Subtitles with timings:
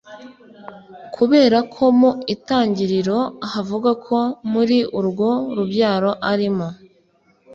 [1.15, 3.19] kubera ko mu itangiriro
[3.51, 4.17] havuga ko
[4.51, 6.67] muri urwo rubyaro ari mo